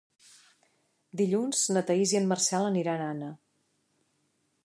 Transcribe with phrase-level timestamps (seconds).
[1.21, 3.31] Dilluns na Thaís i en Marcel aniran a Anna.